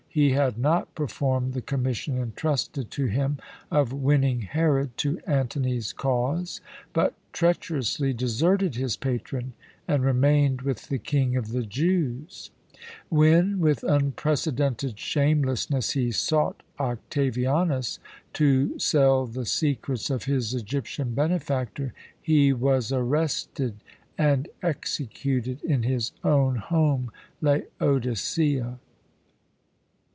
He 0.13 0.31
had 0.31 0.57
not 0.57 0.93
performed 0.93 1.53
the 1.53 1.61
commission 1.61 2.17
entrusted 2.17 2.91
to 2.91 3.05
him 3.05 3.37
of 3.71 3.93
winning 3.93 4.41
Herod 4.41 4.97
to 4.97 5.19
Antony's 5.25 5.93
cause, 5.93 6.59
but 6.91 7.13
treacherously 7.31 8.11
deserted 8.11 8.75
his 8.75 8.97
patron 8.97 9.53
and 9.87 10.03
remained 10.03 10.63
with 10.63 10.87
the 10.89 10.97
King 10.97 11.37
of 11.37 11.53
the 11.53 11.63
Jews. 11.63 12.51
When, 13.07 13.61
with 13.61 13.85
unprecedented 13.85 14.99
shamelessness, 14.99 15.91
he 15.91 16.11
sought 16.11 16.61
Octavianus 16.77 17.99
to 18.33 18.77
sell 18.79 19.25
the 19.25 19.45
secrets 19.45 20.09
of 20.09 20.25
his 20.25 20.53
Egyptian 20.53 21.13
benefactor, 21.13 21.93
he 22.21 22.51
was 22.51 22.91
arrested 22.91 23.77
and 24.17 24.49
executed 24.61 25.63
in 25.63 25.83
his 25.83 26.11
own 26.21 26.57
home, 26.57 27.11
Laodicea. 27.39 28.77